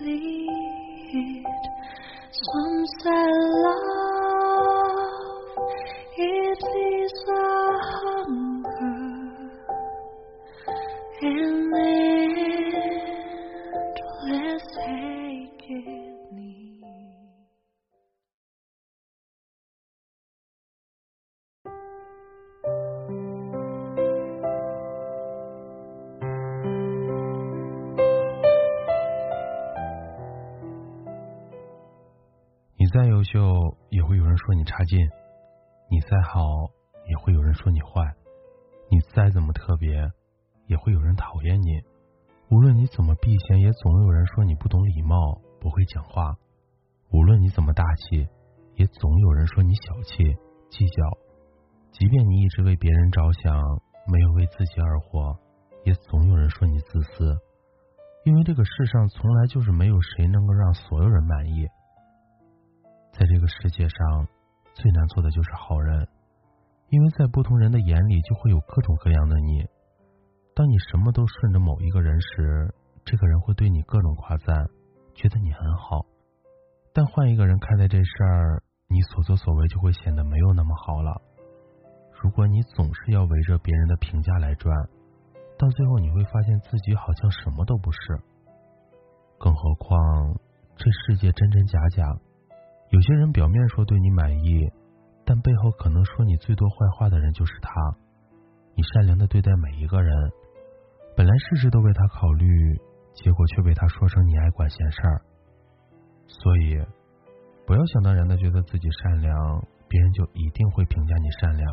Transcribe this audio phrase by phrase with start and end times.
[0.00, 0.16] Some
[3.02, 3.26] say
[3.64, 4.29] love,
[32.90, 34.98] 再优秀，也会有人说你差劲；
[35.90, 36.42] 你再好，
[37.08, 38.02] 也会有人说你坏；
[38.90, 40.10] 你再怎么特别，
[40.66, 41.80] 也会有人讨厌你。
[42.50, 46.34] 无论你怎么避嫌，也总有人说你不懂礼貌，不会讲话；
[47.12, 48.26] 无论你怎么大气，
[48.74, 50.24] 也总有人说你小气、
[50.68, 51.18] 计较。
[51.92, 53.54] 即便你一直为别人着想，
[54.06, 55.38] 没有为自己而活，
[55.84, 57.38] 也总有人说你自私。
[58.24, 61.66] 因为这个世上从来就是没有谁能够让所有人满意。
[63.12, 64.28] 在这个世界上，
[64.74, 66.08] 最难做的就是好人，
[66.88, 69.66] 因为在不同人的眼里，就会有各种各样的你。
[70.54, 74.66] 当你什么都顺着某一个人时，这个人会对你各种夸赞，
[75.14, 76.04] 觉得你很好。
[76.92, 81.20] 但换一个人看待这事儿，你所作所为就会显得没有那么好了。
[82.20, 84.74] 如果你总是要围着别人的评价来转，
[85.56, 87.98] 到最后你会发现自己好像什么都不是。
[89.38, 89.98] 更何况，
[90.76, 92.04] 这世界真真假假。
[92.90, 94.68] 有些人表面说对你满意，
[95.24, 97.72] 但背后可能说你最多坏话的人就是他。
[98.74, 100.12] 你善良的对待每一个人，
[101.16, 102.46] 本来事事都为他考虑，
[103.14, 105.22] 结果却被他说成你爱管闲事儿。
[106.26, 106.84] 所以，
[107.64, 111.68] 不要想当然的觉得自己善良，别人就一定会评价你善良；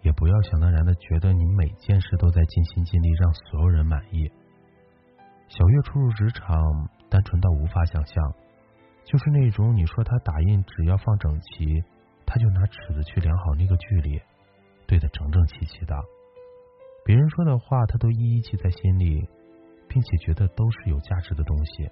[0.00, 4.30] 也不要想当然的觉得你每件事都在尽心尽力让所有人满意。
[5.48, 6.56] 小月初入职场，
[7.10, 8.16] 单纯到无法想象。
[9.04, 11.82] 就是那种你说他打印只要放整齐，
[12.26, 14.20] 他就拿尺子去量好那个距离，
[14.86, 15.94] 对得整整齐齐的。
[17.04, 19.28] 别人说的话，他都一一记在心里，
[19.86, 21.88] 并且觉得都是有价值的东西，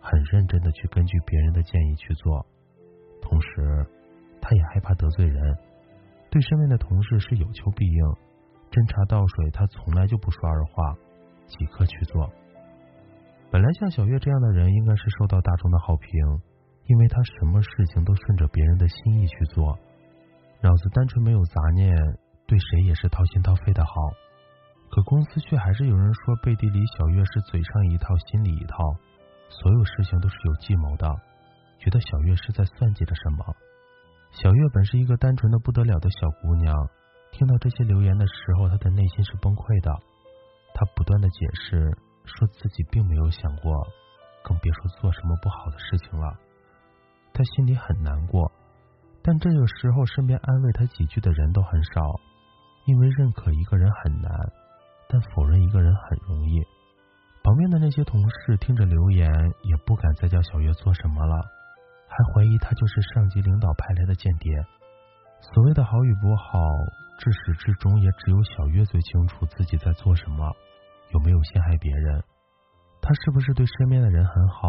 [0.00, 2.44] 很认真的去根据别人的建议去做。
[3.22, 3.86] 同时，
[4.40, 5.56] 他也害怕得罪人，
[6.30, 8.04] 对身边的同事是有求必应，
[8.70, 10.94] 斟茶倒水他从来就不说二话，
[11.46, 12.30] 即刻去做。
[13.50, 16.10] 本来像小月这样的人，应该是受到大众的好评。
[16.86, 19.78] 因为他什么事情都顺着别人的心意去做，
[20.62, 21.94] 脑子单纯没有杂念，
[22.46, 23.92] 对谁也是掏心掏肺的好。
[24.90, 28.76] 可公司却还是有人说背地里小月是嘴上一套心里一套，
[29.48, 31.06] 所有事情都是有计谋的，
[31.78, 33.54] 觉得小月是在算计着什么。
[34.32, 36.74] 小月本是一个单纯的不得了的小姑娘，
[37.30, 39.90] 听到这些留言的时候，她的内心是崩溃的。
[40.74, 43.72] 她不断的解释，说自己并没有想过，
[44.42, 46.36] 更别说做什么不好的事情了。
[47.32, 48.50] 他心里很难过，
[49.22, 52.00] 但这个时候身边安慰他几句的人都很少，
[52.86, 54.32] 因为认可一个人很难，
[55.08, 56.60] 但否认一个人很容易。
[57.42, 59.26] 旁边的那些同事听着留言，
[59.62, 61.36] 也不敢再叫小月做什么了，
[62.06, 64.52] 还怀疑他就是上级领导派来的间谍。
[65.40, 66.60] 所谓的好与不好，
[67.18, 70.44] 至始至终也只有小月最清楚自己在做什么，
[71.14, 72.22] 有没有陷害别人，
[73.00, 74.68] 他是不是对身边的人很好。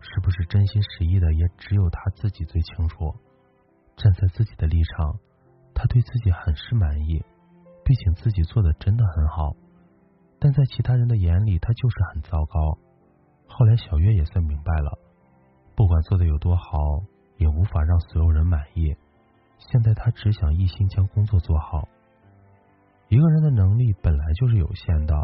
[0.00, 3.14] 是不是真心实意的，也只有他自己最清楚。
[3.96, 5.18] 站在自己的立场，
[5.74, 7.24] 他对自己很是满意，
[7.84, 9.54] 毕竟自己做的真的很好。
[10.38, 12.78] 但在其他人的眼里，他就是很糟糕。
[13.48, 14.98] 后来小月也算明白了，
[15.74, 17.02] 不管做的有多好，
[17.38, 18.94] 也无法让所有人满意。
[19.58, 21.88] 现在他只想一心将工作做好。
[23.08, 25.14] 一个人的能力本来就是有限的，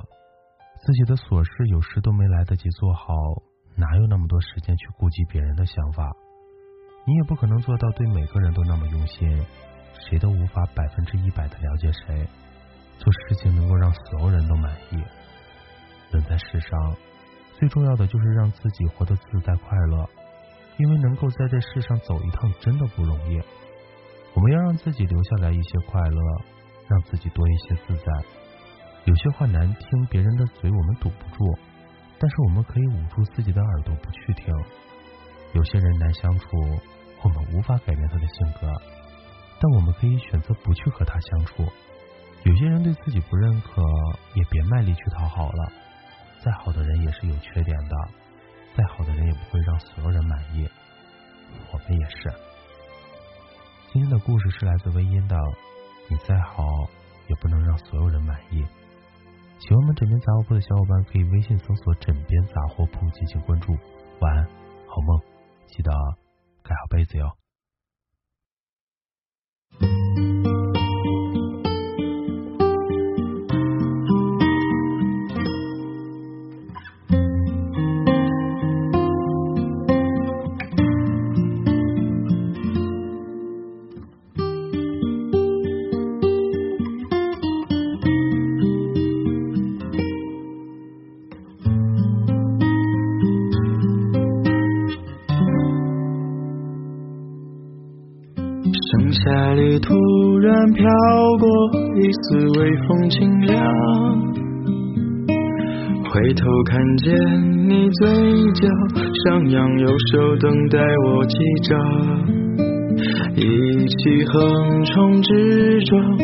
[0.84, 3.14] 自己的琐事有时都没来得及做好。
[3.76, 6.10] 哪有那么多时间去顾及别人的想法？
[7.06, 9.44] 你也不可能做到对每个人都那么用心，
[10.08, 12.26] 谁都无法百分之一百的了解谁。
[12.98, 15.02] 做事情能够让所有人都满意。
[16.12, 16.96] 人在世上，
[17.58, 20.08] 最重要的就是让自己活得自在快乐，
[20.78, 23.40] 因为能够在这世上走一趟真的不容易。
[24.34, 26.20] 我们要让自己留下来一些快乐，
[26.88, 28.04] 让自己多一些自在。
[29.04, 31.58] 有些话难听，别人的嘴我们堵不住。
[32.24, 34.46] 但是我们可以捂住自己的耳朵不去听。
[35.52, 36.46] 有些人难相处，
[37.20, 38.66] 我们无法改变他的性格，
[39.60, 41.70] 但我们可以选择不去和他相处。
[42.44, 43.82] 有些人对自己不认可，
[44.32, 45.70] 也别卖力去讨好了。
[46.42, 47.94] 再好的人也是有缺点的，
[48.74, 50.66] 再好的人也不会让所有人满意。
[51.72, 52.32] 我们也是。
[53.92, 55.36] 今天的故事是来自微音的，
[56.08, 56.64] 你再好
[57.28, 58.64] 也不能让所有人满意。
[59.58, 63.72] 喜欢我们枕边杂货铺的小伙伴，可以微信搜索“枕边杂货铺”进行关注。
[64.20, 64.44] 晚安，
[64.86, 65.20] 好梦，
[65.66, 65.90] 记得
[66.62, 67.30] 盖好被子哟。
[99.54, 99.94] 里突
[100.40, 100.84] 然飘
[101.38, 101.48] 过
[101.96, 103.62] 一丝微风清凉，
[106.10, 107.14] 回头看见
[107.68, 108.08] 你嘴
[108.52, 108.68] 角
[109.24, 111.36] 上扬，右手等待我击
[111.68, 111.78] 掌，
[113.36, 116.16] 一起横冲直撞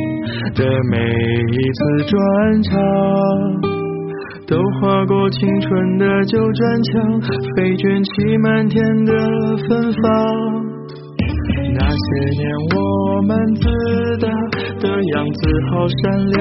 [0.54, 2.80] 的每一次转场，
[4.46, 7.20] 都划过青春的旧砖墙，
[7.56, 8.10] 飞卷起
[8.42, 9.12] 满天的
[9.68, 10.49] 芬芳。
[12.00, 12.08] 那些
[12.40, 12.42] 年
[12.76, 13.62] 我们自
[14.20, 14.28] 大
[14.80, 16.00] 的样子好善
[16.30, 16.38] 良，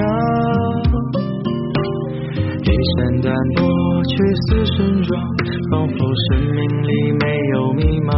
[2.63, 2.65] 一
[2.95, 3.59] 身单薄
[4.05, 4.15] 却
[4.47, 5.21] 似盛装，
[5.69, 5.97] 仿佛
[6.29, 8.13] 生命里没有迷茫。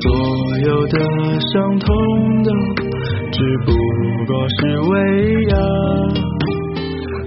[0.00, 0.10] 所
[0.66, 0.98] 有的
[1.52, 1.86] 伤痛
[2.42, 2.50] 都
[3.30, 3.70] 只不
[4.26, 5.54] 过是微恙，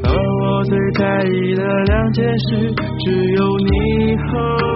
[0.04, 0.12] 而
[0.42, 2.74] 我最在意的两件事，
[3.06, 4.34] 只有你和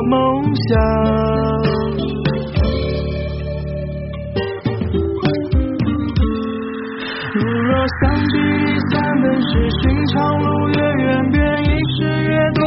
[0.09, 1.66] 梦想。
[9.41, 10.75] 是寻常路，越
[11.05, 12.63] 远便已是越多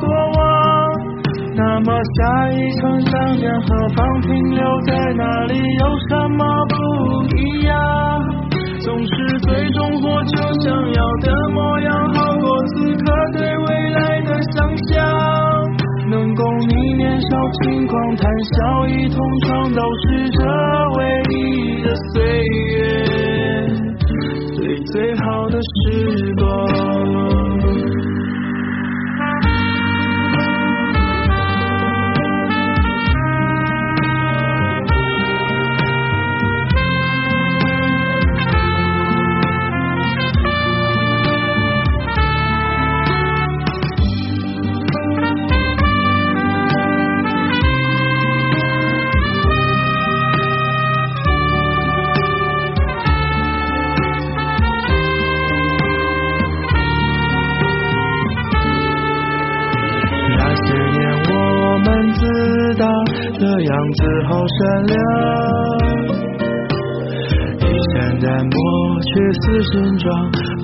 [0.00, 0.40] 过往。
[1.56, 5.54] 那么下一场想念何方停留在哪里？
[5.54, 6.74] 有什么不
[7.36, 7.76] 一样？
[8.80, 14.92] 总是最终获就想要的模样，好过此刻对未来的想象。
[16.10, 17.28] 能共你年少
[17.62, 20.42] 轻狂谈笑，一同闯，都是这
[20.98, 22.74] 唯一的岁月。
[24.92, 26.03] 最好的时
[63.38, 64.96] 的样子好善良，
[67.58, 68.56] 衣衫单薄
[69.02, 69.10] 却
[69.40, 69.42] 似
[69.72, 70.04] 身装，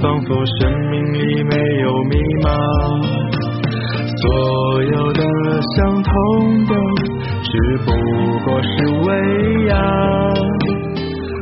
[0.00, 0.58] 仿佛生
[0.90, 2.14] 命里没有迷
[2.44, 2.48] 茫。
[4.22, 5.22] 所有的
[5.76, 6.12] 伤痛
[6.66, 6.74] 都
[7.42, 7.50] 只
[7.84, 7.88] 不
[8.44, 8.68] 过是
[9.06, 9.08] 微
[9.66, 9.74] 恙，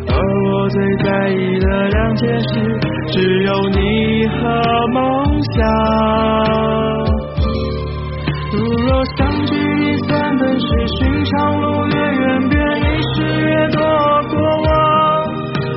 [0.09, 0.13] 而
[0.47, 2.49] 我最在意的两件事，
[3.11, 4.39] 只有你和
[4.93, 5.57] 梦想。
[8.51, 8.57] 如
[8.87, 9.53] 若相聚
[10.39, 10.67] 本是
[10.99, 12.83] 寻常路，越远便遗
[13.15, 13.81] 失越多
[14.31, 14.71] 过往。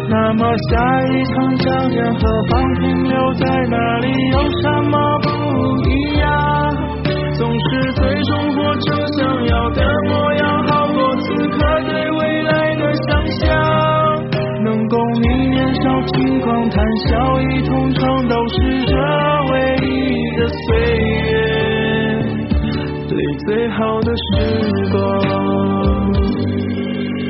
[0.09, 0.39] 那么
[0.69, 0.71] 下
[1.07, 4.07] 一场想念何方停留在哪里？
[24.41, 24.49] 时
[24.91, 24.97] 光。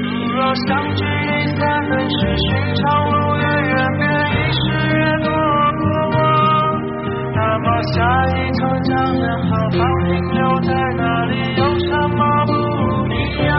[0.02, 4.64] 如若相聚离散本是寻常路，越远便已是
[4.98, 5.28] 越多
[5.80, 5.84] 过
[6.16, 6.18] 往。
[7.36, 7.96] 那么下
[8.28, 8.90] 一场将
[9.20, 11.32] 然何方停留在哪里？
[11.58, 12.50] 有什么不
[13.08, 13.14] 一
[13.46, 13.52] 样？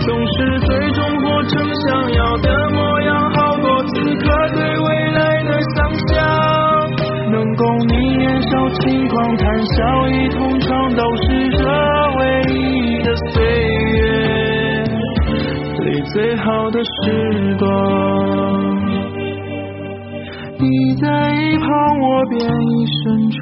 [0.00, 5.76] 总是最终活成想要的模样，好过此刻对未来的想
[6.08, 6.10] 象。
[7.30, 10.51] 能共你年少轻狂谈笑，一同
[16.12, 17.66] 最好的时光。
[20.58, 21.66] 你在一旁
[22.00, 23.36] 我便已深处。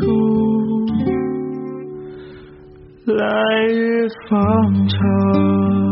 [3.06, 4.38] 来日方
[4.86, 5.89] 长。